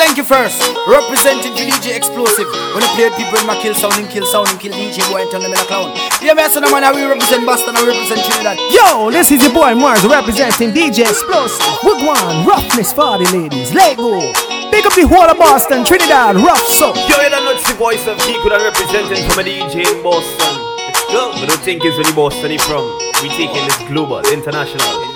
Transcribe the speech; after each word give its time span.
this 0.01 0.17
is 0.17 0.17
Lenky 0.17 0.25
first, 0.25 0.57
representing 0.87 1.53
for 1.53 1.61
DJ 1.61 1.95
Explosive. 1.95 2.47
When 2.73 2.83
I 2.83 2.89
play 2.95 3.09
people 3.17 3.37
in 3.37 3.45
my 3.45 3.59
kill 3.61 3.73
sound 3.73 3.93
and 3.95 4.09
kill 4.09 4.25
sound 4.25 4.49
and 4.49 4.59
kill 4.59 4.73
DJ 4.73 5.05
boy 5.11 5.21
and 5.21 5.31
turn 5.31 5.41
them 5.41 5.53
in 5.53 5.59
a 5.59 5.65
clown. 5.65 5.93
Yeah, 6.21 6.33
man, 6.33 6.49
so 6.49 6.61
man, 6.61 6.83
I 6.83 6.91
will 6.91 7.09
represent 7.09 7.45
Boston, 7.45 7.75
I 7.75 7.85
represent 7.85 8.21
Trinidad. 8.25 8.57
Yo, 8.71 9.11
this 9.11 9.31
is 9.31 9.43
your 9.43 9.53
boy 9.53 9.75
Mars 9.75 10.03
representing 10.05 10.71
DJ 10.71 11.05
Explosive. 11.09 11.61
Wigwan, 11.85 12.45
roughness 12.45 12.93
for 12.93 13.17
the 13.17 13.27
ladies. 13.29 13.73
Lego. 13.73 14.33
Pick 14.71 14.85
up 14.85 14.95
the 14.95 15.05
whole 15.05 15.27
of 15.29 15.37
Boston, 15.37 15.83
Trinidad, 15.85 16.35
rough 16.37 16.65
so. 16.65 16.95
Yo, 16.95 17.21
you 17.21 17.29
don't 17.29 17.43
know 17.45 17.53
it's 17.53 17.67
the 17.67 17.77
voice 17.77 18.07
of 18.07 18.17
Kiko 18.25 18.49
that 18.49 18.61
representing 18.63 19.21
from 19.29 19.39
a 19.39 19.43
DJ 19.45 19.85
in 19.85 20.01
Boston. 20.01 20.53
Let's 20.87 21.05
go. 21.11 21.31
But 21.37 21.49
don't 21.49 21.61
think 21.61 21.83
it's 21.85 21.97
really 21.97 22.13
Boston 22.13 22.51
he 22.51 22.57
from. 22.57 22.89
We 23.21 23.29
taking 23.37 23.61
this 23.67 23.77
global, 23.85 24.23
international. 24.31 25.10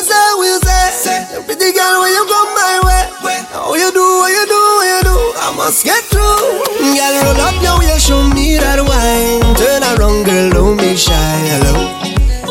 You 0.00 0.06
say, 0.06 0.32
you 0.48 0.56
say, 0.64 0.88
say. 0.96 1.44
Pretty 1.44 1.76
girl, 1.76 2.00
when 2.00 2.08
you 2.08 2.24
come 2.24 2.48
my 2.56 2.80
way. 2.88 3.04
How 3.52 3.74
you 3.74 3.92
do, 3.92 4.00
what 4.00 4.32
you 4.32 4.46
do, 4.48 4.56
what 4.56 4.88
you 4.88 5.00
do. 5.04 5.16
I 5.36 5.52
must 5.54 5.84
get 5.84 6.02
through. 6.08 6.64
Girl, 6.96 7.20
roll 7.20 7.36
up 7.44 7.60
your 7.60 7.76
way, 7.76 7.98
show 8.00 8.24
me 8.32 8.56
that 8.56 8.80
wine. 8.80 9.44
Turn 9.60 9.84
around, 9.84 10.24
girl, 10.24 10.48
don't 10.56 10.78
be 10.80 10.96
shy. 10.96 11.12
Hello, 11.52 11.84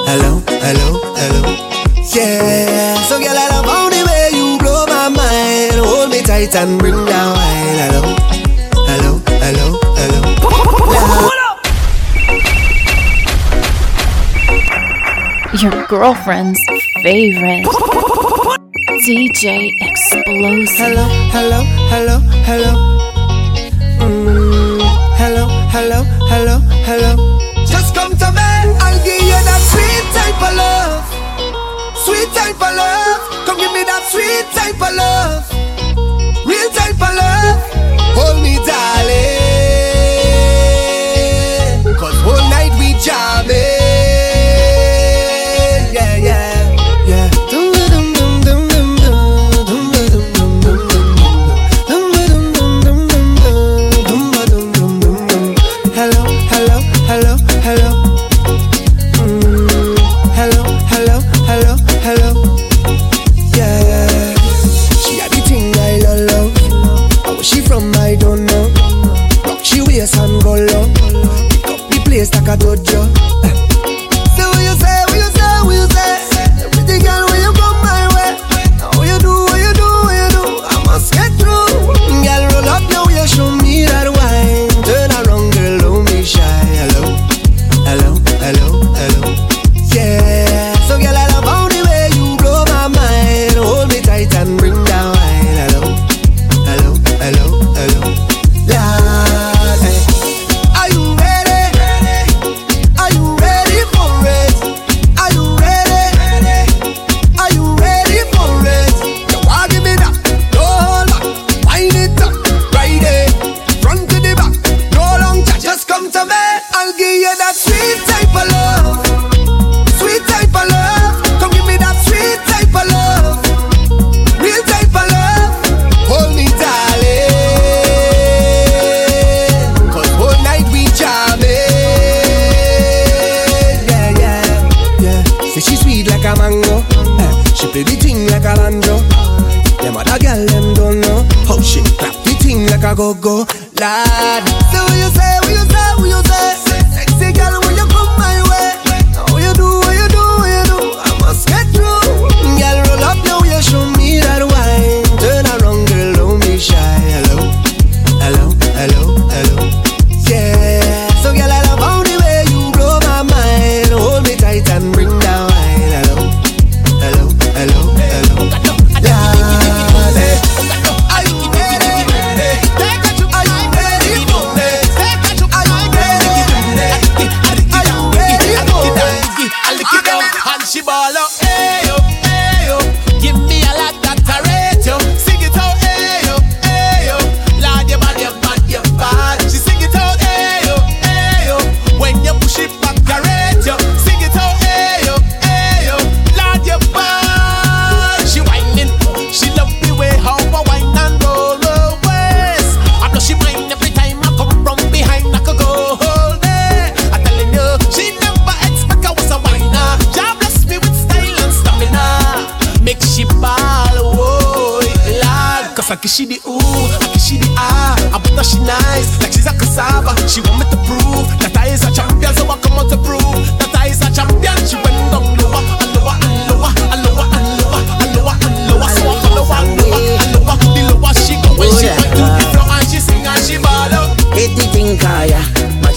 hello, 0.06 0.46
hello, 0.62 1.02
hello. 1.18 1.42
Yeah. 2.14 2.94
So, 3.10 3.18
girl, 3.18 3.34
I 3.34 3.50
love 3.50 3.66
how 3.66 3.90
the 3.90 4.06
way 4.06 4.30
you 4.38 4.62
blow 4.62 4.86
my 4.86 5.10
mind. 5.10 5.82
Hold 5.82 6.12
me 6.12 6.22
tight 6.22 6.54
and 6.54 6.78
bring 6.78 6.94
down 6.94 7.34
wine. 7.34 7.82
Hello, 7.82 8.14
hello, 8.86 9.18
hello, 9.42 9.74
hello. 9.98 10.22
Your 15.60 15.88
girlfriend's 15.88 16.62
favorite. 17.02 17.66
DJ 19.06 19.72
Explosive. 19.82 20.76
Hello, 20.78 21.06
hello, 21.34 21.64
hello, 21.92 22.18
hello. 22.48 22.74
Mm, 24.00 24.82
hello, 25.16 25.46
hello, 25.74 26.04
hello, 26.32 26.60
hello. 26.88 27.12
Just 27.66 27.96
come 27.96 28.12
to 28.18 28.28
me. 28.32 28.50
I'll 28.84 29.00
give 29.04 29.22
you 29.22 29.40
that 29.48 29.62
sweet 29.72 30.06
type 30.18 30.42
of 30.44 30.54
love. 30.60 31.06
Sweet 32.06 32.30
type 32.36 32.60
of 32.60 32.76
love. 32.76 33.22
Come 33.46 33.58
give 33.58 33.72
me 33.74 33.84
that 33.84 34.04
sweet 34.12 34.46
type 34.52 34.76
of 34.76 34.94
love. 34.96 35.44
Real 36.46 36.70
type 36.72 37.00
of 37.00 37.14
love. 37.16 37.60
Hold 38.18 38.44
me, 38.44 38.56
darling. 38.66 38.79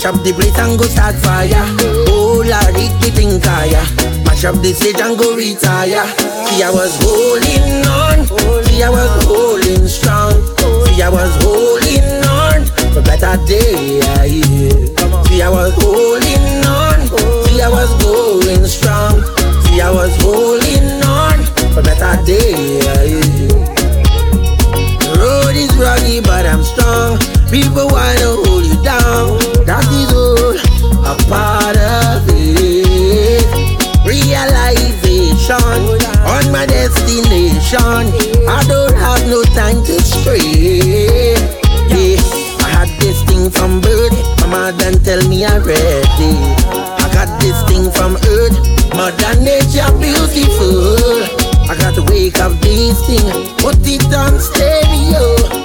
Mash 0.03 0.15
up 0.19 0.25
the 0.25 0.33
place 0.33 0.59
and 0.59 0.77
go 0.77 0.85
start 0.87 1.15
fire. 1.23 1.63
Oh 2.11 2.43
Lord, 2.43 2.75
eat 2.75 2.91
the 2.99 3.15
thing 3.15 3.39
kaya. 3.39 3.87
Mash 4.27 4.43
up 4.43 4.59
the 4.59 4.75
stage 4.75 4.99
and 4.99 5.15
go 5.15 5.37
retire. 5.39 6.03
See 6.51 6.59
I 6.59 6.75
was 6.75 6.99
holding 6.99 7.87
on. 7.87 8.27
See 8.67 8.83
I 8.83 8.91
was 8.91 9.15
holding 9.23 9.87
strong. 9.87 10.35
See 10.91 10.99
I 10.99 11.07
was 11.07 11.31
holding 11.39 12.03
on 12.27 12.67
for 12.91 12.99
better 13.07 13.39
day. 13.47 14.03
See 15.31 15.39
I 15.39 15.47
was 15.47 15.71
holding 15.79 16.67
on. 16.67 16.99
See 17.47 17.63
I 17.63 17.71
was 17.71 17.95
going 18.03 18.67
strong. 18.67 19.23
See 19.71 19.79
I 19.79 19.87
was 19.87 20.11
holding 20.19 20.99
on 21.07 21.47
for 21.79 21.83
better 21.87 22.19
day. 22.27 22.83
The 24.99 25.15
road 25.15 25.55
is 25.55 25.71
rocky, 25.79 26.19
but 26.19 26.43
I'm 26.43 26.67
strong. 26.67 27.23
People 27.55 27.87
wanna 27.87 28.51
part 31.29 31.77
of 31.77 32.23
it. 32.29 33.47
Realization 34.07 35.57
on 36.27 36.45
my 36.53 36.67
destination. 36.67 38.05
I 38.49 38.65
don't 38.69 38.95
have 38.97 39.27
no 39.27 39.43
time 39.55 39.85
to 39.85 40.01
stray. 40.03 41.35
Yeah, 41.91 42.19
I 42.65 42.69
had 42.69 42.89
this 43.01 43.23
thing 43.25 43.51
from 43.51 43.81
birth. 43.81 44.15
Mama 44.41 44.73
done 44.79 44.99
tell 45.05 45.23
me 45.29 45.45
already. 45.45 46.33
I 46.71 47.11
got 47.13 47.41
this 47.41 47.59
thing 47.69 47.91
from 47.93 48.17
earth. 48.17 48.57
Mother 48.95 49.41
nature 49.41 49.91
beautiful. 49.99 51.43
I 51.69 51.77
got 51.79 51.95
to 51.95 52.03
wake 52.13 52.39
up 52.39 52.53
this 52.61 53.01
thing, 53.07 53.25
put 53.57 53.77
it 53.81 54.05
on 54.13 54.39
stereo. 54.39 55.62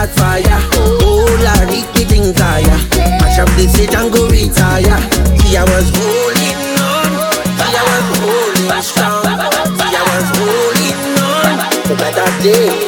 that 0.00 0.16
fire. 0.16 0.60
Oh, 1.02 1.28
la 1.44 1.52
Ricky 1.68 2.04
thing. 2.08 2.32
Mash 2.32 3.38
up 3.38 3.48
the 3.56 3.68
stage 3.68 3.94
and 3.94 4.12
go 4.12 4.28
retire. 4.28 5.00
See, 5.40 5.56
I 5.56 5.64
was 5.64 5.90
holding 5.92 6.56
on. 6.80 7.12
I 7.60 7.84
was 7.84 8.08
holding 8.16 8.82
strong. 8.82 9.20
DJ 12.40 12.80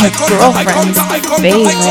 your 0.00 0.10
girlfriend's 0.28 0.98
favorite. 1.40 1.82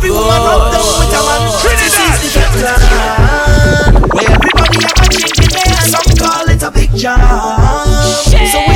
Every 0.00 0.12
woman 0.12 0.32
oh. 0.32 0.48
out 0.48 0.72
there 0.72 0.80
with 0.80 1.12
a 1.12 1.20
man. 1.28 1.44
She. 1.60 1.76
Where 4.16 4.32
everybody 4.32 4.80
have 4.80 4.96
a 4.96 5.12
chicken 5.12 5.52
there. 5.52 5.76
Some 5.92 6.08
call 6.16 6.48
it 6.48 6.62
a 6.62 6.72
big 6.72 6.88
job. 6.96 7.20
So 8.24 8.69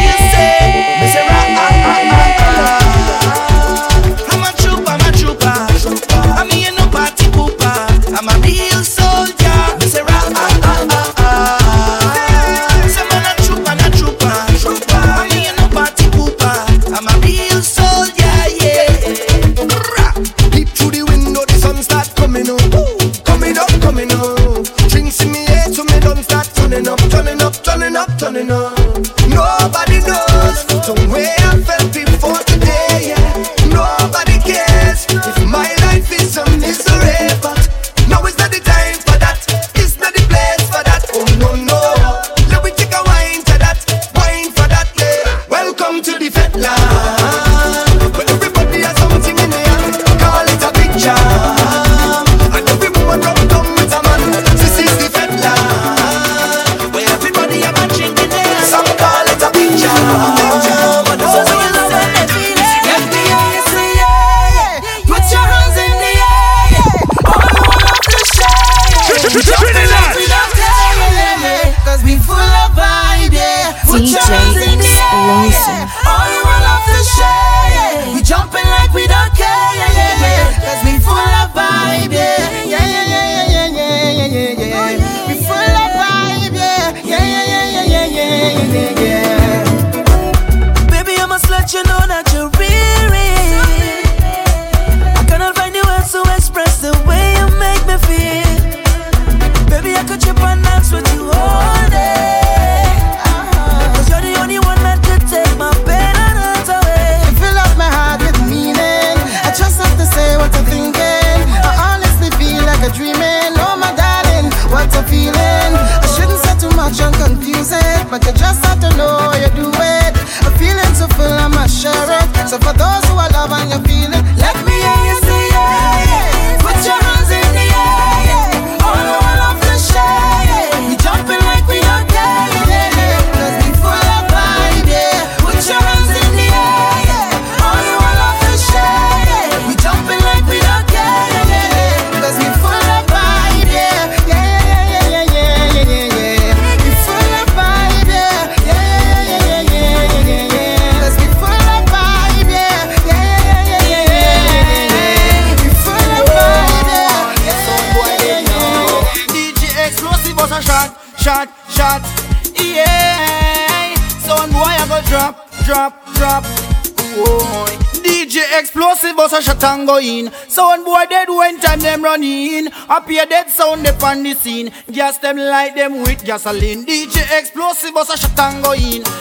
going. 169.95 170.31
Sound 170.49 170.85
boy 170.85 171.05
dead 171.09 171.29
when 171.29 171.61
time 171.61 171.81
them 171.81 172.03
running. 172.03 172.67
in. 172.67 172.73
Appear 172.89 173.27
dead 173.27 173.49
sound 173.51 173.85
they 173.87 173.95
on 174.07 174.23
the 174.23 174.35
scene. 174.35 174.73
Gas 174.91 175.19
them 175.19 175.37
light 175.37 175.75
them 175.75 176.03
with 176.03 176.25
gasoline. 176.25 176.85
DJ 176.85 177.23
explosive 177.39 177.95
bus 177.95 178.11
a 178.11 178.17
shot 178.17 178.39
and 178.41 178.65
go. 178.65 178.75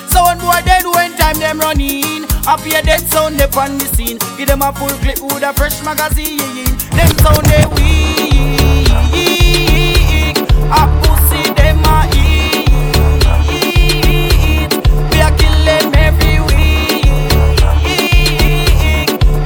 Sound 0.08 0.40
boy 0.42 0.62
dead 0.66 0.86
when 0.86 1.12
time 1.18 1.38
them 1.40 1.60
running. 1.60 2.04
in. 2.04 2.24
Appear 2.48 2.82
dead 2.82 3.02
sound 3.12 3.36
they 3.40 3.46
on 3.60 3.78
the 3.78 3.86
scene. 3.96 4.18
Give 4.38 4.48
them 4.48 4.62
a 4.62 4.74
full 4.74 4.90
clip 5.04 5.20
with 5.22 5.44
a 5.44 5.54
fresh 5.54 5.82
magazine. 5.84 6.78
Them 6.98 7.12
sound 7.22 7.46
they 7.52 7.66
weak. 7.76 8.88
A 10.80 10.82
pussy 11.02 11.42
them 11.54 11.86
a 11.86 11.98
eat. 12.18 13.14
We 15.12 15.18
a 15.22 15.30
kill 15.38 15.58
them 15.68 15.94
every 16.08 16.36
week. 16.50 17.06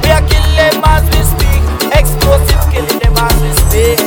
We 0.02 0.08
a 0.10 0.20
kill 0.30 0.48
them 0.56 0.76
as 0.84 1.04
we 1.12 1.17
past 3.18 3.42
mistake. 3.42 3.98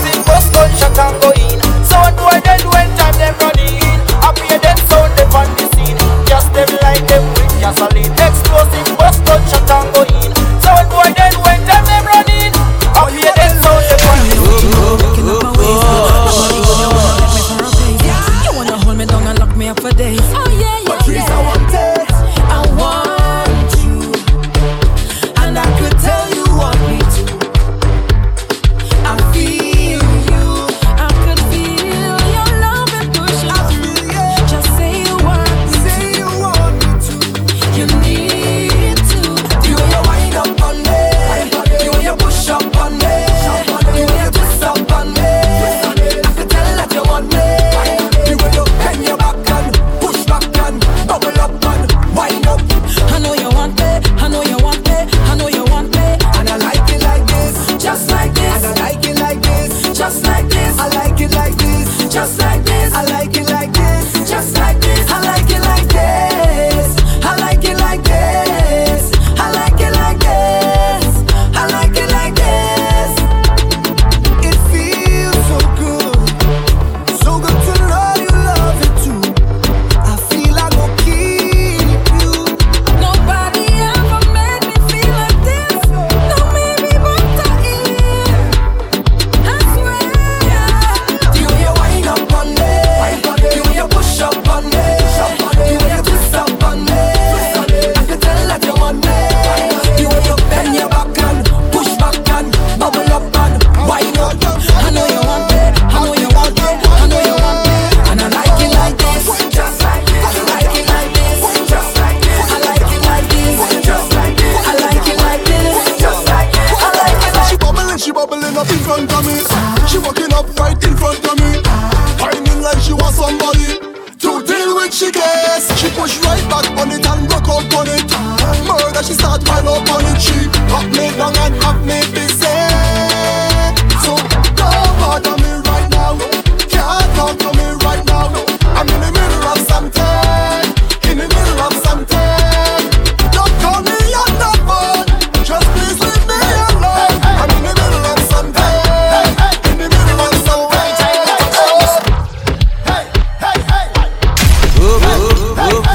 big 0.00 0.18
bus 0.24 0.48
gunshot 0.50 0.98
and 0.98 1.16
go 1.20 1.30
in. 1.36 1.60
Sound 1.84 2.16
why 2.16 2.40
they 2.40 2.56
do 2.56 2.68
when 2.72 2.88
time 2.96 3.16
them 3.20 3.34
running. 3.40 4.00
Appear 4.24 4.58
them 4.58 4.78
sound 4.88 5.12
they 5.18 5.28
on 5.36 5.48
the 5.60 5.66
scene. 5.76 6.00
Just 6.24 6.48
them 6.56 6.70
like 6.80 7.04
them 7.06 7.24
with 7.36 7.52
gasoline. 7.60 8.12
big 8.72 8.88
bus 8.96 9.20
gunshot 9.20 9.70
and 9.70 9.88
go 9.94 10.02
in. 10.24 10.33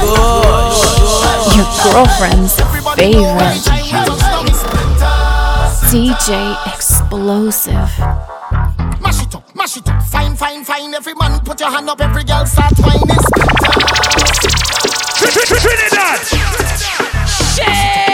Bush. 0.02 1.56
Your 1.56 1.68
girlfriend's 1.84 2.56
favorite. 2.96 3.64
DJ 5.90 6.56
Explosive. 6.74 7.74
Mash 9.02 9.24
it 9.24 9.36
up, 9.36 9.56
mash 9.56 9.78
it 9.78 9.90
up. 9.90 10.04
Fine, 10.04 10.36
fine, 10.36 10.64
fine. 10.64 10.94
Every 10.94 11.14
man 11.16 11.40
put 11.42 11.60
your 11.60 11.72
hand 11.72 11.90
up, 11.90 12.00
every 12.02 12.24
girl 12.24 12.46
start 12.46 12.78
whining. 12.80 13.18
Trinidad! 15.18 16.20
Shit! 17.28 18.09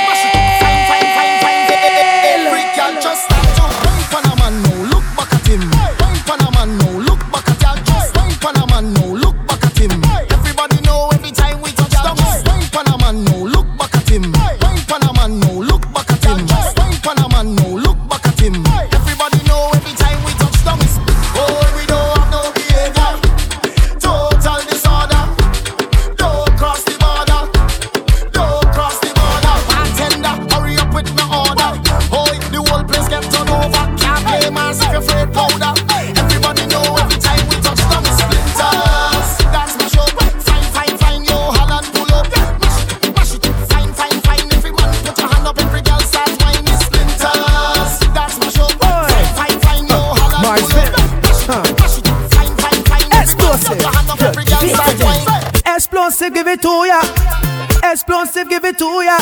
Explosive, 58.07 58.49
give 58.49 58.63
it 58.65 58.77
to 58.77 59.01
ya. 59.01 59.17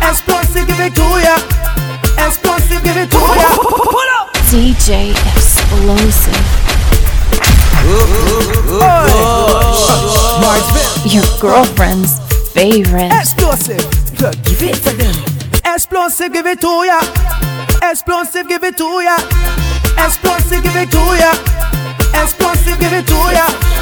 Explosive, 0.00 0.66
give 0.66 0.80
it 0.80 0.94
to 0.94 1.02
ya. 1.20 1.36
Explosive, 2.26 2.82
give 2.82 2.96
it 2.96 3.10
to 3.10 3.18
ya. 3.18 3.48
Pull 3.60 4.08
up. 4.16 4.32
DJ 4.48 5.12
Explosive. 5.36 6.32
Your 11.04 11.28
girlfriend's 11.38 12.18
favorite. 12.54 13.12
Explosive. 13.12 13.84
Look, 14.22 14.42
give 14.42 14.62
it 14.62 14.76
to 14.88 14.96
them. 14.96 15.14
Explosive, 15.66 16.32
give 16.32 16.46
it 16.46 16.62
to 16.62 16.84
ya. 16.88 17.02
Explosive, 17.82 18.48
give 18.48 18.64
it 18.64 18.78
to 18.78 19.02
ya. 19.04 19.18
Explosive, 19.98 20.62
give 20.62 20.76
it 20.76 20.90
to 20.90 20.96
ya. 20.96 21.32
Explosive, 22.22 22.80
give 22.80 22.94
it 22.94 23.06
to 23.06 23.20
ya. 23.36 23.77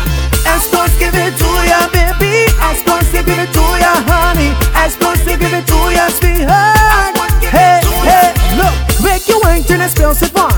Explosive 0.55 0.99
give 0.99 1.15
it 1.15 1.35
to 1.39 1.49
ya, 1.67 1.89
baby. 1.91 2.47
Explosive 2.71 3.27
give 3.27 3.39
it 3.39 3.51
to 3.53 3.65
ya, 3.83 3.93
honey. 4.07 4.55
Explosive 4.79 5.39
give 5.41 5.53
it 5.53 5.67
to 5.67 5.79
ya, 5.91 6.09
sweetheart. 6.09 7.17
Hey, 7.43 7.81
hey, 8.07 8.33
look, 8.57 8.75
make 9.03 9.27
your 9.29 9.41
wine 9.43 9.63
turn 9.65 9.81
explosive 9.81 10.35
on. 10.37 10.55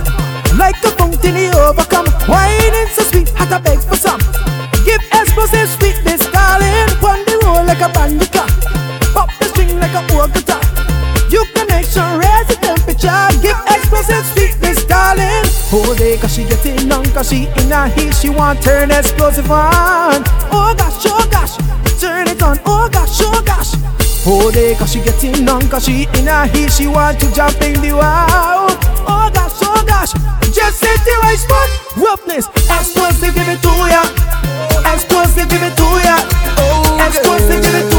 Like 0.56 0.76
a 0.84 0.90
fountain, 0.96 1.36
you 1.36 1.50
overcome. 1.52 2.06
Wine 2.28 2.74
is 2.82 2.90
so 2.92 3.02
sweet, 3.02 3.28
had 3.30 3.48
to 3.50 3.60
beg 3.60 3.78
for 3.80 3.96
some. 3.96 4.17
Cause 16.20 16.34
she 16.34 16.44
getting 16.44 16.90
on, 16.92 17.04
cause 17.06 17.30
she 17.30 17.46
in 17.60 17.72
a 17.72 17.88
heat. 17.88 18.14
She 18.14 18.30
want 18.30 18.62
turn 18.62 18.90
explosive 18.90 19.50
on. 19.50 20.22
Oh 20.50 20.74
gosh, 20.76 21.04
oh 21.06 21.28
gosh. 21.30 21.56
Turn 22.00 22.28
it 22.28 22.42
on, 22.42 22.58
oh 22.66 22.88
gosh, 22.92 23.18
oh 23.22 23.42
gosh. 23.44 23.74
Hold 24.24 24.56
it, 24.56 24.78
cause 24.78 24.92
she 24.92 25.00
getting 25.00 25.48
on, 25.48 25.68
cause 25.68 25.84
she 25.84 26.06
in 26.14 26.28
a 26.28 26.46
heat. 26.46 26.72
She 26.72 26.86
want 26.86 27.20
to 27.20 27.32
jump 27.34 27.60
in 27.62 27.80
the 27.80 27.92
wow. 27.92 28.66
Oh 29.06 29.30
gosh, 29.32 29.58
oh 29.62 29.84
gosh. 29.86 30.12
Just 30.52 30.78
set 30.80 30.98
the 31.04 31.14
right 31.22 31.38
spot. 31.38 31.68
Roughness, 31.96 32.46
explosive, 32.48 33.34
give 33.34 33.48
it 33.48 33.60
to 33.62 33.72
ya. 33.88 34.02
Explosive, 34.94 35.48
give 35.48 35.62
it 35.62 35.76
to 35.76 35.88
ya. 36.04 36.16
Oh, 36.58 37.06
explosive, 37.06 37.62
give 37.62 37.74
it 37.74 37.90
to 37.90 37.96
ya. 37.96 37.97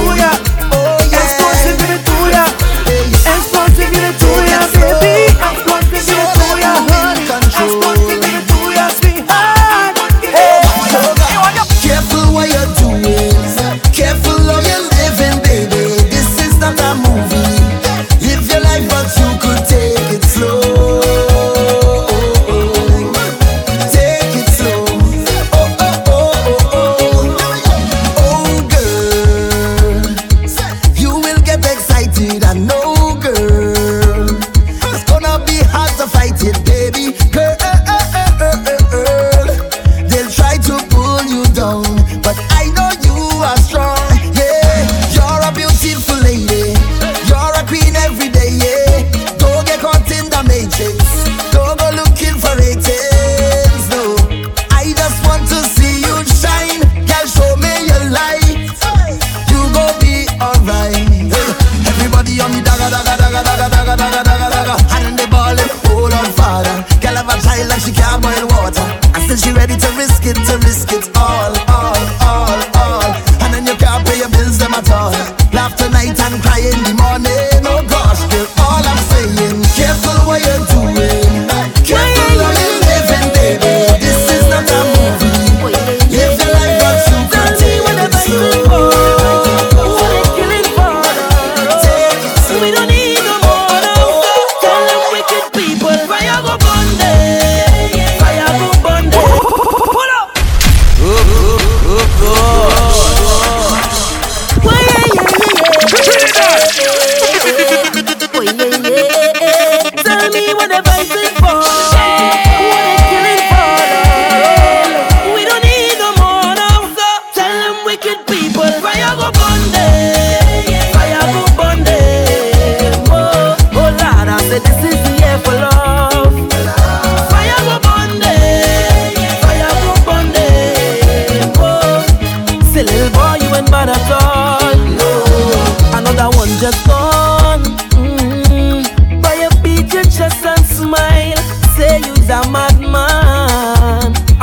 Baby. 36.92 37.29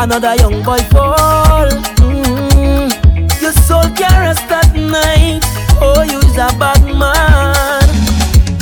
Another 0.07 0.37
young 0.37 0.63
boy 0.63 0.79
fall. 0.95 1.67
Mm. 1.99 3.43
Your 3.43 3.51
soul 3.67 3.83
can 3.99 4.15
rest 4.23 4.47
at 4.55 4.71
night. 4.73 5.43
Oh, 5.83 6.07
you's 6.07 6.39
a 6.39 6.47
bad 6.63 6.79
man. 6.87 7.83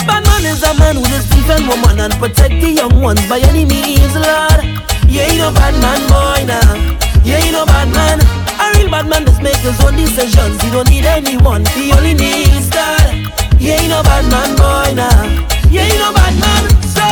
Bad 0.09 0.24
man 0.24 0.44
is 0.48 0.62
a 0.64 0.72
man 0.80 0.96
who 0.96 1.02
will 1.04 1.24
defend 1.37 1.68
woman 1.68 2.00
and 2.00 2.14
protect 2.14 2.57
the 2.64 2.70
young 2.80 2.98
ones 3.02 3.20
by 3.28 3.40
any 3.40 3.66
means, 3.66 4.16
Lord. 4.16 4.64
You 5.04 5.20
ain't 5.20 5.37
no 5.37 5.52
bad 5.52 5.76
man, 5.85 6.00
boy, 6.09 6.48
nah. 6.48 6.80
You 7.20 7.35
ain't 7.37 7.52
no 7.52 7.66
bad 7.66 7.92
man. 7.92 8.24
A 8.57 8.80
real 8.80 8.88
bad 8.88 9.07
man 9.07 9.26
just 9.26 9.42
make 9.42 9.61
his 9.61 9.78
own 9.85 9.96
decisions. 9.96 10.57
He 10.62 10.70
don't 10.70 10.88
need 10.88 11.04
anyone. 11.04 11.66
He 11.76 11.92
only 11.92 12.14
needs 12.14 12.70
God. 12.70 13.20
You 13.61 13.72
ain't 13.76 13.90
no 13.92 14.02
bad 14.02 14.24
man, 14.33 14.57
boy, 14.57 14.96
nah. 14.96 15.28
You 15.68 15.80
ain't 15.80 16.00
no 16.00 16.09
bad 16.09 16.40
man. 16.40 16.62
So 16.88 17.04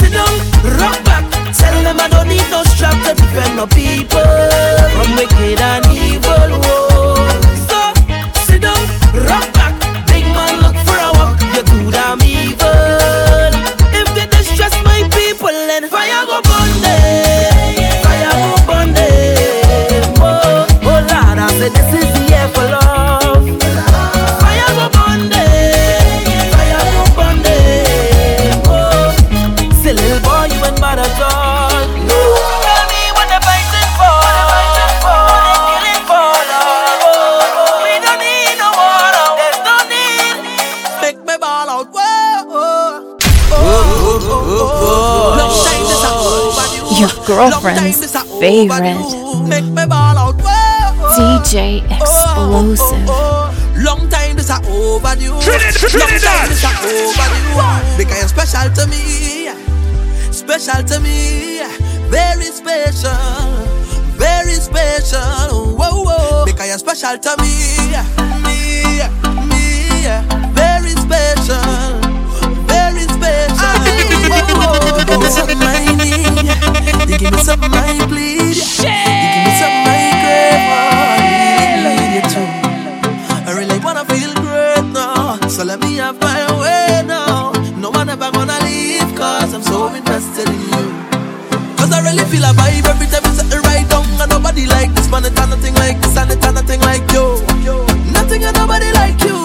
sit 0.00 0.16
down, 0.16 0.32
rock 0.80 1.04
back. 1.04 1.37
Tell 1.52 1.82
them 1.82 1.98
I 1.98 2.08
don't 2.08 2.28
need 2.28 2.44
no 2.50 2.62
strap 2.62 2.92
to 3.06 3.14
defend 3.14 3.56
my 3.56 3.66
people 3.66 4.20
from 4.92 5.16
wicked 5.16 5.60
and 5.60 5.86
evil. 5.86 6.60
Whoa. 6.60 7.47
Girlfriend's 47.28 48.00
favorite. 48.40 49.46
Make 49.46 49.64
me 49.64 49.84
ball 49.86 50.16
out. 50.16 50.40
Whoa. 50.40 51.44
DJ 51.44 51.84
Explosive. 51.84 53.04
Oh, 53.06 53.08
oh, 53.08 53.52
oh. 53.52 53.82
Long 53.84 54.08
time 54.08 54.36
this 54.36 54.50
a 54.50 54.56
overdue. 54.66 55.32
Long 55.32 55.42
time 55.44 56.48
this 56.48 56.64
a 56.64 56.72
overdue. 56.88 57.98
Because 57.98 58.18
you're 58.18 58.28
special 58.28 58.72
to 58.72 58.86
me. 58.88 59.50
Special 60.32 60.82
to 60.84 61.00
me. 61.00 61.60
Very 62.08 62.44
special. 62.44 63.12
Very 64.16 64.54
special. 64.54 65.76
Whoa, 65.76 66.02
whoa. 66.02 66.44
Because 66.46 66.68
you're 66.68 66.78
special 66.78 67.18
to 67.18 67.36
me. 67.42 67.92
Me, 68.42 69.04
me. 69.52 69.64
Very 70.56 70.90
special. 70.96 71.87
give 75.08 75.20
me 75.20 75.28
something 75.30 75.58
I 75.60 75.88
need. 75.96 77.10
You 77.10 77.18
give 77.18 77.32
me 77.32 77.40
something 77.42 77.72
I 77.72 78.06
bleed. 78.06 78.56
You 78.56 78.66
give 79.32 79.44
me 79.46 79.52
something 79.60 79.88
I 79.88 80.00
crave. 80.22 80.62
I 80.68 81.24
really 81.74 81.94
need 81.96 82.12
you 82.16 82.24
too. 82.32 82.48
I 83.48 83.50
really 83.56 83.78
wanna 83.80 84.04
feel 84.04 84.32
great 84.34 84.84
now. 84.92 85.38
So 85.48 85.64
let 85.64 85.80
me 85.80 85.96
have 85.96 86.20
my 86.20 86.44
way 86.60 87.02
now. 87.06 87.52
No 87.76 87.90
one 87.90 88.08
ever 88.08 88.30
gonna 88.30 88.58
leave, 88.64 89.08
cause 89.16 89.54
I'm 89.54 89.62
so 89.62 89.88
invested 89.88 90.48
in 90.48 90.60
you. 90.60 90.86
Cause 91.78 91.92
I 91.92 92.00
really 92.02 92.24
feel 92.28 92.44
a 92.44 92.52
vibe 92.52 92.86
every 92.86 93.06
time 93.06 93.24
you 93.24 93.32
set 93.32 93.52
right 93.64 93.88
down. 93.88 94.04
And 94.20 94.30
nobody 94.30 94.66
like 94.66 94.92
this 94.94 95.08
man, 95.10 95.24
it's 95.24 95.34
nothing 95.36 95.74
like 95.74 96.00
this, 96.00 96.16
and 96.16 96.30
it's 96.30 96.44
nothing 96.44 96.80
like 96.80 97.06
you. 97.12 97.40
Nothing 98.12 98.44
and 98.44 98.56
nobody 98.56 98.90
like 98.92 99.18
you. 99.24 99.38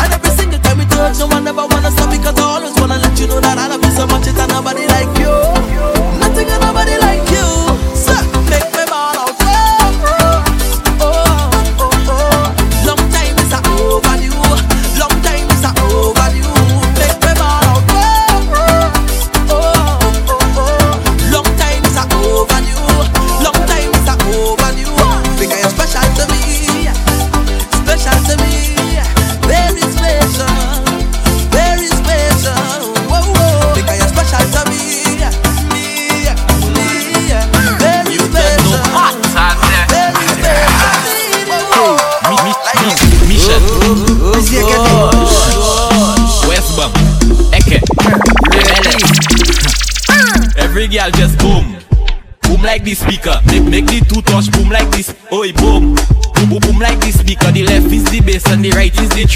And 0.00 0.12
every 0.12 0.30
single 0.30 0.58
time 0.60 0.78
we 0.78 0.86
touch, 0.86 1.18
no 1.18 1.26
one 1.28 1.46
ever 1.46 1.65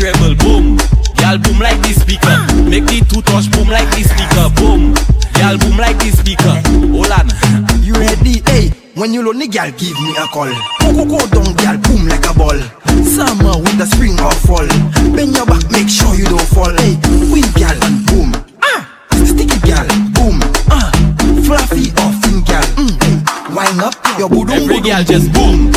treble. 0.00 0.34
Boom. 0.40 0.80
Girl 1.20 1.36
boom 1.36 1.60
like 1.60 1.76
the 1.84 1.92
speaker. 1.92 2.36
Make 2.64 2.88
the 2.88 3.04
two 3.04 3.20
touch 3.20 3.52
boom 3.52 3.68
like 3.68 3.84
the 3.92 4.00
speaker. 4.08 4.48
Boom. 4.56 4.96
Girl 5.36 5.56
boom 5.60 5.76
like 5.76 6.00
the 6.00 6.08
speaker. 6.16 6.56
Hold 6.88 7.12
on. 7.12 7.28
You 7.84 7.92
ready? 8.00 8.40
Hey, 8.48 8.72
when 8.96 9.12
you 9.12 9.20
lonely, 9.20 9.46
girl, 9.46 9.68
give 9.76 9.92
me 10.00 10.16
a 10.16 10.24
call. 10.32 10.48
Go, 10.80 10.88
go, 10.96 11.04
go 11.04 11.20
down, 11.28 11.52
girl, 11.52 11.76
boom 11.84 12.08
like 12.08 12.24
a 12.24 12.32
ball. 12.32 12.56
Summer, 13.04 13.60
winter, 13.60 13.84
spring 13.84 14.16
or 14.24 14.32
fall. 14.48 14.64
Bend 15.12 15.36
your 15.36 15.44
back, 15.44 15.68
make 15.68 15.92
sure 15.92 16.16
you 16.16 16.24
don't 16.24 16.48
fall. 16.48 16.72
Hey, 16.80 16.96
win, 17.28 17.44
and 17.60 18.00
boom. 18.08 18.32
Ah, 18.64 18.80
sticky, 19.20 19.60
girl, 19.68 19.84
boom. 20.16 20.40
Ah, 20.72 20.88
fluffy 21.44 21.92
or 22.00 22.10
thin, 22.24 22.40
girl. 22.48 22.64
Mm, 22.80 22.96
hey, 23.04 23.16
wind 23.52 23.84
up 23.84 23.94
your 24.16 24.32
boodoo. 24.32 24.64
Every 24.64 24.80
girl 24.80 25.04
just 25.04 25.28
boom. 25.36 25.68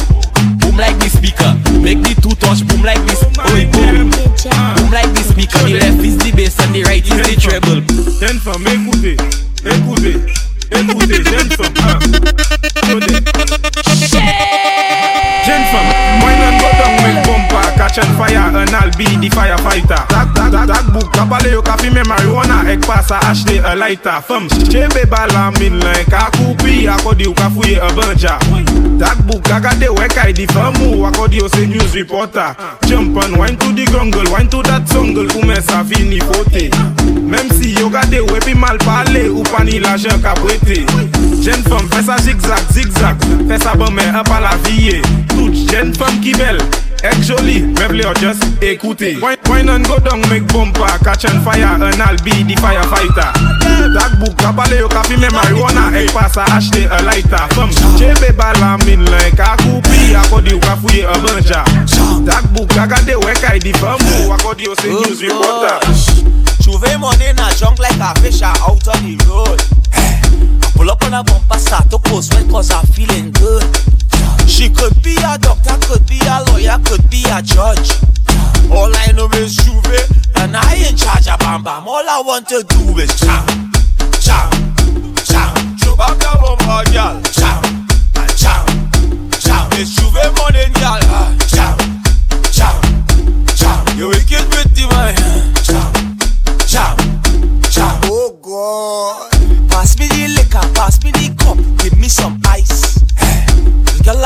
Boom 0.64 0.80
like 0.80 0.96
the 1.04 1.12
speaker. 1.12 1.63
Make 1.84 2.00
the 2.00 2.16
two 2.24 2.32
touch 2.40 2.64
boom 2.66 2.82
like 2.82 3.04
this. 3.04 3.22
Oi, 3.52 3.68
boom. 3.76 4.10
Boom 4.10 4.90
like 4.96 5.12
the 5.12 5.24
speaker. 5.28 5.60
The 5.68 5.76
left 5.84 6.00
is 6.00 6.18
the 6.18 6.32
bass 6.32 6.58
and 6.64 6.74
the 6.74 6.84
right 6.84 7.04
is 7.04 7.12
the 7.12 7.36
treble. 7.36 7.84
Femme, 8.44 8.68
écoutez, 8.68 9.16
écoutez, 9.64 10.16
écoutez, 10.72 11.24
femme, 11.56 11.74
hein. 11.84 12.00
Jeune 15.46 15.66
femme, 15.72 15.92
wine 16.24 16.42
and 16.42 16.56
go 16.60 16.68
down, 16.80 16.94
make 17.04 17.22
bumper, 17.26 17.68
catch 17.76 18.00
on 18.00 18.10
fire, 18.18 18.48
and 18.58 18.70
I'll 18.70 18.92
be 18.98 19.06
the 19.06 19.30
firefighter. 19.30 20.13
Kakbouk, 20.68 21.12
kapale 21.12 21.52
yo 21.52 21.62
kapi 21.62 21.90
men 21.90 22.06
marijuana. 22.08 22.64
Ek 22.72 22.82
pa 22.86 23.02
sa 23.02 23.20
achete 23.20 23.60
e 23.60 23.76
laita 23.76 24.22
Fem, 24.22 24.48
chebe 24.70 25.06
bala 25.10 25.52
min 25.60 25.80
len 25.80 26.06
Kakoupi, 26.06 26.88
akodi 26.88 27.24
yo 27.24 27.34
kafuye 27.34 27.78
e 27.78 27.92
banja. 27.96 28.40
Kakbouk, 29.00 29.44
kakade 29.44 29.90
we 29.90 30.08
kay 30.08 30.32
di 30.34 30.46
famu 30.48 31.06
Akodi 31.08 31.38
yo 31.38 31.48
se 31.48 31.66
news 31.68 31.94
reporter. 31.96 32.56
Jumpan, 32.88 33.38
wine 33.38 33.58
to 33.58 33.74
di 33.74 33.86
grongle 33.86 34.30
Wine 34.32 34.50
to 34.50 34.62
dat 34.64 34.88
songle, 34.88 35.28
koumen 35.28 35.62
sa 35.62 35.84
fini 35.84 36.20
fote 36.20 36.70
Mem 37.22 37.50
si 37.52 37.74
yo 37.74 37.90
gade 37.90 38.22
we 38.32 38.40
pi 38.40 38.54
mal 38.54 38.78
pale 38.78 39.30
Ou 39.30 39.44
pani 39.44 39.80
la 39.80 39.98
jen 39.98 40.22
kapwete 40.22 40.86
Jen 41.44 41.64
fem, 41.64 41.90
fesa 41.90 42.18
zigzag, 42.22 42.64
zigzag. 42.72 43.18
Fesa 43.48 43.76
bon 43.76 43.92
men, 43.94 44.16
e 44.16 44.24
pa 44.30 44.40
la 44.40 44.56
viye 44.64 45.02
Tout 45.34 45.54
jen 45.72 45.94
fem 45.94 46.22
ki 46.22 46.34
bel. 46.38 46.62
Actually, 47.04 47.62
me 47.62 47.86
play 47.92 48.06
or 48.06 48.14
just 48.16 48.42
écouter. 48.64 49.20
Wine 49.20 49.38
why 49.48 49.62
not 49.62 49.84
go 49.84 50.00
down, 50.00 50.22
make 50.32 50.48
bumper, 50.48 50.88
catch 51.04 51.26
on 51.26 51.44
fire, 51.44 51.76
and 51.76 51.84
I'll 52.00 52.16
be 52.24 52.32
the 52.48 52.56
firefighter. 52.64 53.28
Tag 53.92 54.20
book, 54.20 54.38
ka 54.40 54.56
pale 54.56 54.80
yo 54.80 54.88
kapi 54.88 55.20
me 55.20 55.28
marijuana, 55.28 55.92
ek 55.92 56.14
pasa, 56.16 56.48
achete 56.48 56.88
a 56.88 57.04
lighter. 57.04 57.44
Fem, 57.54 57.70
chebe 58.00 58.32
bala 58.38 58.78
min 58.86 59.04
lan, 59.04 59.32
ka 59.36 59.58
koupi, 59.60 60.16
akodi 60.16 60.52
yo 60.56 60.60
ka 60.60 60.80
fuye 60.80 61.04
a 61.04 61.14
banja. 61.20 61.64
Tag 62.26 62.48
book, 62.56 62.70
ka 62.70 62.88
gade 62.88 63.20
wek 63.20 63.44
ay 63.52 63.60
di 63.60 63.74
fambo, 63.74 64.32
akodi 64.32 64.64
yo 64.64 64.74
se 64.76 64.88
news 64.88 65.22
reporter. 65.22 65.80
Chouve 66.64 66.98
money 67.00 67.34
na 67.36 67.52
junk 67.60 67.80
like 67.80 68.00
a 68.00 68.16
fish 68.22 68.42
out 68.42 68.88
on 68.88 69.04
the 69.04 69.20
road. 69.28 69.60
Eh. 69.92 70.22
I 70.24 70.72
Pull 70.74 70.90
up 70.90 71.04
on 71.04 71.14
a 71.14 71.24
bumper, 71.24 71.60
start 71.60 71.90
to 71.92 72.00
post 72.00 72.34
when 72.34 72.50
cause 72.50 72.72
I'm 72.72 72.86
feeling 72.88 73.32
good. 73.32 73.68
She 74.48 74.70
could 74.70 75.02
be 75.02 75.16
a 75.18 75.38
doctor, 75.38 75.76
could 75.88 76.06
be 76.08 76.20
a 76.26 76.44
lawyer, 76.48 76.78
could 76.86 77.10
be 77.10 77.24
a 77.32 77.42
judge. 77.42 78.00
All 78.72 78.92
I 78.96 79.12
know 79.16 79.28
is 79.34 79.56
Juve, 79.58 80.10
and 80.36 80.56
I 80.56 80.76
in 80.88 80.96
charge 80.96 81.28
of 81.28 81.40
Bam 81.40 81.64
Bam. 81.64 81.88
All 81.88 82.08
I 82.08 82.22
want 82.26 82.48
to 82.50 82.64
do 82.64 82.98
is 82.98 83.14
chow, 83.20 83.46
chow, 84.20 84.50
chow. 85.24 85.54
Chewbacca 85.78 86.40
bumper, 86.42 86.92
girl. 86.92 87.22
Chow, 87.32 87.62
and 88.16 88.38
chow, 88.38 88.66
chow. 89.40 89.68
It's 89.74 89.96
Juve 89.96 90.34
money, 90.38 90.70
girl. 90.80 91.43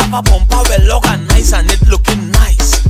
Have 0.10 0.26
a 0.26 0.30
bumper 0.30 0.64
well 0.70 0.92
organized 0.96 1.54
and 1.54 1.70
it 1.72 1.82
looking 1.88 2.32
nice. 2.32 2.84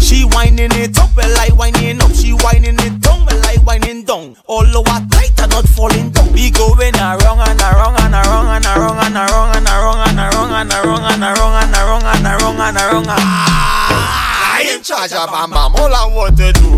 She 0.00 0.24
whining 0.24 0.72
it 0.72 0.98
up, 0.98 1.14
well 1.16 1.38
I 1.38 1.48
whining 1.50 2.00
up. 2.00 2.12
She 2.12 2.32
whining 2.32 2.78
it 2.78 3.00
down, 3.00 3.26
well 3.26 3.44
I 3.44 3.56
whining 3.64 4.04
down. 4.04 4.36
All 4.46 4.66
over 4.66 5.00
tight 5.10 5.38
and 5.40 5.50
not 5.50 5.66
falling 5.66 6.10
down. 6.10 6.32
We 6.32 6.50
going 6.50 6.94
around 6.94 7.40
and 7.40 7.60
around 7.60 8.00
and 8.00 8.14
around 8.14 8.46
and 8.46 8.66
around 8.66 8.98
and 9.06 9.16
around 9.16 9.56
and 9.56 9.68
around 9.68 10.06
and 10.06 10.20
around 10.20 10.52
and 10.52 10.72
around 10.72 11.04
and 11.12 11.24
around 11.24 11.54
and 11.62 11.74
around 11.74 12.06
and 12.06 12.26
around 12.26 12.60
and 12.60 12.76
around. 12.76 13.06
Ah, 13.08 14.58
I 14.58 14.74
in 14.74 14.82
charge 14.82 15.12
of 15.12 15.30
Bam 15.30 15.50
Bam. 15.50 15.74
All 15.76 15.94
I 15.94 16.06
want 16.14 16.36
to 16.36 16.52
do 16.52 16.71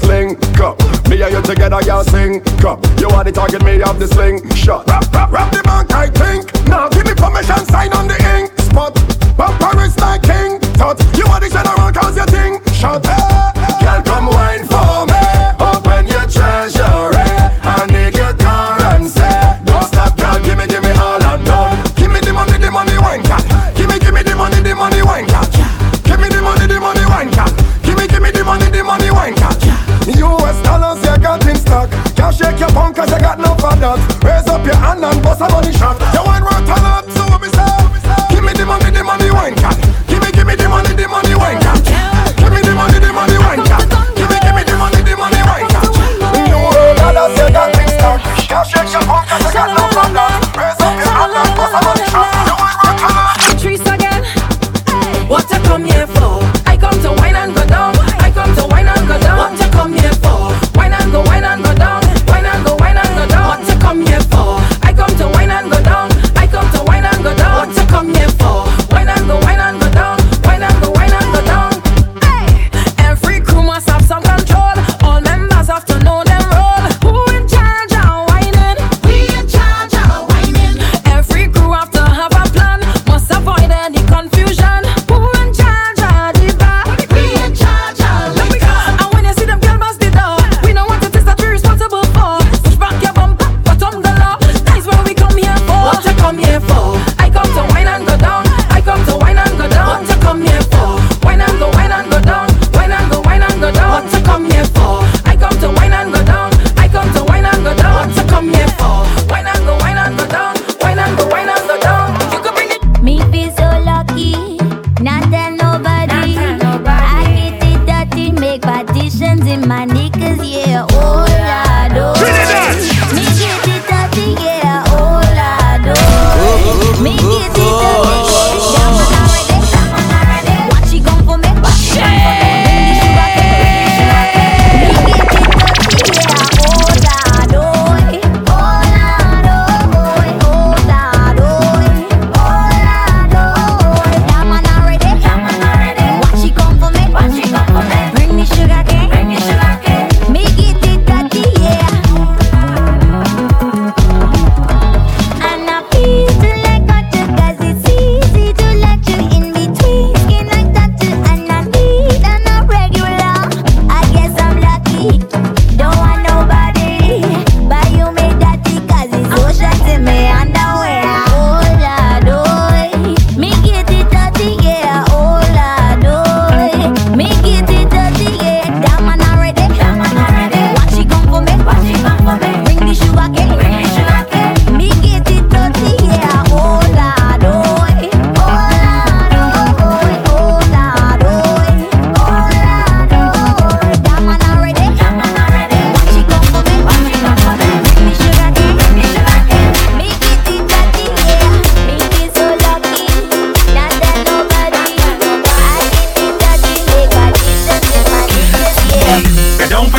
Link 0.00 0.38
up. 0.58 0.80
Me 1.08 1.20
and 1.20 1.34
you 1.34 1.42
together, 1.42 1.80
y'all 1.82 2.02
sing 2.02 2.40
up. 2.64 2.82
You 2.98 3.08
are 3.08 3.24
the 3.24 3.30
target, 3.30 3.62
me 3.62 3.82
of 3.82 3.98
the 3.98 4.08
sling 4.08 4.48
shot. 4.54 5.01
That. 33.96 34.24
Raise 34.24 34.48
up 34.48 34.64
your 34.64 34.76
hand 34.76 35.04
and 35.04 35.22
bust 35.22 35.40
a 35.40 35.48
money 35.48 35.72
shot. 35.72 36.21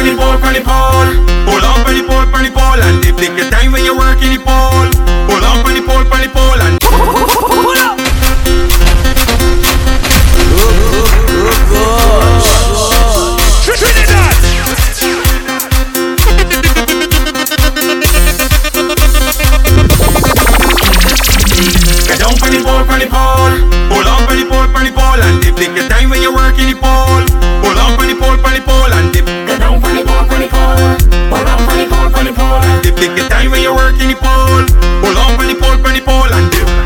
penny 0.04 0.18
pole, 0.18 0.36
the 0.36 0.62
pole. 0.62 1.12
Pull 1.48 1.64
up 1.64 1.88
on 1.88 1.96
the 1.96 2.04
pole, 2.04 2.26
penny 2.32 2.52
pole, 2.52 2.82
and 2.84 3.06
if 3.06 3.16
they 3.16 3.32
get 3.36 3.52
time 3.52 3.72
when 3.72 3.86
you 3.86 3.96
work 3.96 4.22
in 4.22 4.36
the 4.36 4.40
pole. 4.44 4.92
Pull 5.28 5.44
up 5.44 5.66
on 5.66 5.74
the 5.76 5.82
pole, 5.82 6.04
penny 6.12 6.28
pole, 6.28 6.60
and 6.60 6.80
pull 6.82 7.80
up. 7.80 8.00
Penny 22.44 22.62
pole, 22.62 22.84
penny 22.86 23.06
pole, 23.06 23.56
pull 23.90 24.08
on 24.08 24.28
penny 24.28 24.44
pole, 24.44 24.68
penny 24.74 24.92
pole, 24.92 25.22
and 25.26 25.44
if 25.46 25.56
they 25.56 25.74
get 25.74 25.90
time 25.90 26.10
when 26.10 26.22
you 26.22 26.34
work 26.34 26.60
in 26.60 26.70
the 26.70 26.80
pole. 26.80 27.43
On 28.14 28.20
the 28.20 28.26
pole, 28.26 28.38
from 28.38 28.54
the 28.54 28.62
pole, 28.62 28.94
and 28.94 29.12
dip. 29.12 29.26
Get 29.26 29.60
down 29.60 29.82
from 29.82 29.96
the 29.96 30.04
pole, 30.06 30.26
from 30.30 30.42
the 30.42 30.48
pole. 30.48 30.78
Hold 31.34 31.48
on 31.50 31.58
from 31.66 31.78
the 31.82 31.86
pole, 31.90 32.10
from 32.14 32.26
the 32.26 32.34
pole, 32.34 32.62
and 32.62 32.84
dip. 32.84 32.96
Take 32.96 33.18
your 33.18 33.28
time 33.28 33.50
when 33.50 33.62
you 33.64 33.74
work 33.74 34.00
in 34.00 34.10
the 34.10 34.16
pole. 34.16 34.70
Hold 35.02 35.18
on 35.18 35.34
from 35.36 35.48
the 35.48 35.56
pole, 35.58 35.78
from 35.82 35.94
the 35.98 36.02
pole, 36.02 36.30
and 36.30 36.52
dip, 36.52 36.83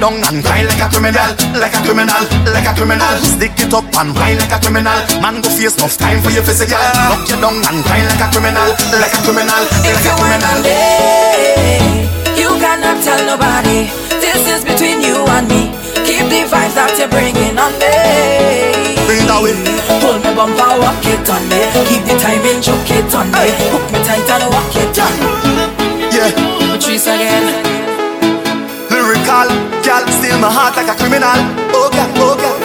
down 0.00 0.20
and 0.28 0.42
grind 0.44 0.68
like 0.68 0.82
a 0.82 0.88
criminal, 0.92 1.30
like 1.56 1.74
a 1.74 1.80
criminal, 1.84 2.22
like 2.52 2.68
a 2.68 2.72
criminal. 2.76 3.14
Stick 3.24 3.56
it 3.60 3.72
up 3.72 3.88
and 3.96 4.12
wine 4.16 4.38
like 4.38 4.52
a 4.52 4.58
criminal. 4.60 4.98
Man 5.20 5.40
go 5.40 5.48
face 5.48 5.76
enough 5.76 5.96
time 5.96 6.20
for 6.22 6.30
your 6.30 6.44
physical. 6.44 6.78
Lock 7.08 7.24
you 7.28 7.38
down 7.40 7.56
and 7.56 7.78
grind 7.84 8.06
like 8.08 8.22
a 8.22 8.28
criminal, 8.32 8.68
like 8.92 9.14
a 9.14 9.20
criminal, 9.24 9.62
like 9.84 10.06
a 10.06 10.12
criminal. 10.16 10.58
You 12.36 12.50
cannot 12.60 13.00
tell 13.02 13.20
nobody. 13.24 13.88
This 14.20 14.42
is 14.44 14.62
between 14.64 15.00
you 15.00 15.16
and 15.36 15.48
me. 15.48 15.72
Keep 16.04 16.28
the 16.28 16.44
vibes 16.46 16.76
that 16.76 16.92
you're 17.00 17.10
bringing 17.10 17.56
on 17.56 17.72
me. 17.80 18.86
Bring 19.08 19.24
it 19.24 19.32
away. 19.32 19.56
Hold 20.02 20.22
me 20.22 20.30
bumper, 20.36 20.72
walk 20.82 21.04
it 21.04 21.26
on 21.30 21.42
me. 21.48 21.60
Keep 21.88 22.04
the 22.04 22.14
timing, 22.20 22.60
choke 22.60 22.90
it 22.92 23.12
on 23.14 23.30
me. 23.32 23.48
Hook 23.72 23.86
me 23.92 23.98
tight 24.04 24.28
and 24.28 24.46
walk 24.52 24.74
it 24.76 24.98
on. 24.98 25.14
Yeah. 25.20 25.45
My 30.40 30.50
heart 30.50 30.76
like 30.76 30.88
a 30.88 30.94
criminal. 30.96 31.38
Oh 31.72 31.88
girl, 31.92 32.10
oh 32.24 32.36
girl, 32.36 32.55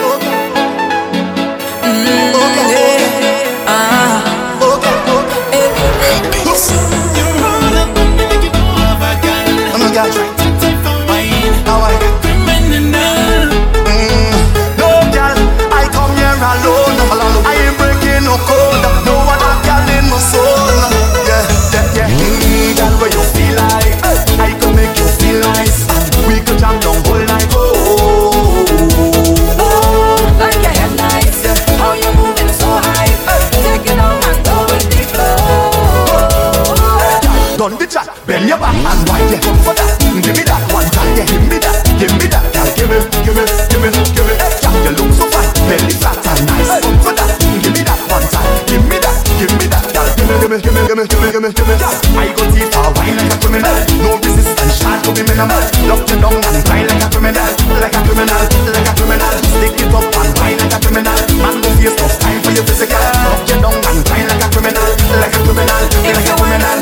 done 37.68 37.78
the 37.78 37.86
chat. 37.86 38.10
Bend 38.26 38.48
your 38.50 38.58
back 38.58 38.74
and 38.74 39.02
wind 39.06 39.30
it 39.30 39.46
up 39.46 39.54
for 39.62 39.74
that. 39.78 39.94
Give 40.02 40.34
me 40.34 40.42
that 40.42 40.62
one 40.74 40.88
time, 40.90 41.14
yeah. 41.14 41.26
Give 41.30 41.46
me 41.46 41.58
that, 41.62 41.78
give 41.94 42.10
me 42.18 42.26
that, 42.26 42.42
girl. 42.50 42.66
Give 42.74 42.90
me, 42.90 42.98
give 43.22 43.36
me, 43.38 43.44
give 43.70 43.78
me, 43.78 43.88
give 43.94 44.26
me. 44.26 44.34
Hey, 44.34 44.50
girl, 44.58 44.74
you 44.82 44.92
look 44.98 45.10
so 45.14 45.24
fine, 45.30 45.46
belly 45.70 45.94
fat 45.94 46.18
and 46.26 46.42
nice. 46.42 46.66
Hey. 46.66 46.82
Up 46.82 46.98
for 47.06 47.14
that. 47.14 47.30
Give 47.38 47.70
me 47.70 47.82
that 47.86 48.00
one 48.10 48.26
time, 48.34 48.50
give 48.66 48.82
me 48.82 48.98
that, 48.98 49.14
give 49.38 49.54
me 49.62 49.66
that, 49.70 49.84
girl. 49.94 50.10
Give 50.18 50.26
me, 50.26 50.34
give 50.42 50.50
me, 50.50 50.58
give 50.58 50.74
me, 50.74 50.82
give 50.82 50.98
me, 50.98 51.06
give 51.06 51.22
me, 51.22 51.28
give 51.30 51.42
me, 51.42 51.50
give 51.54 51.68
me. 51.70 51.74
Girl, 51.78 51.94
I 52.18 52.26
go 52.34 52.42
deep 52.50 52.66
for 52.74 52.88
wine 52.98 53.14
like 53.14 53.30
a 53.30 53.36
criminal. 53.38 53.78
No 54.02 54.10
resistance, 54.18 54.74
shot 54.82 54.98
to 55.06 55.10
be 55.14 55.22
minimal. 55.22 55.62
Lock 55.86 56.02
you 56.10 56.18
down 56.18 56.34
and 56.42 56.58
grind 56.66 56.90
like 56.90 56.98
a 56.98 57.06
criminal, 57.14 57.46
like 57.78 57.94
a 57.94 58.00
criminal, 58.02 58.42
like 58.74 58.90
a 58.90 58.92
criminal. 58.98 59.34
Stick 59.38 59.78
it 59.78 59.94
up 59.94 60.02
and 60.02 60.30
wine 60.34 60.58
like 60.58 60.74
a 60.74 60.78
criminal. 60.82 61.14
Man, 61.38 61.54
no 61.62 61.68
face, 61.78 61.94
no 61.94 62.06
time 62.10 62.42
for 62.42 62.50
your 62.50 62.66
physical. 62.66 62.98
Lock 62.98 63.46
you 63.46 63.56
down 63.62 63.78
and 63.78 64.00
grind 64.02 64.26
like 64.26 64.42
a 64.42 64.48
criminal, 64.50 64.88
like 65.14 65.30
a 65.30 65.38
criminal, 65.46 65.82
like 66.02 66.26
a 66.26 66.34
criminal. 66.34 66.81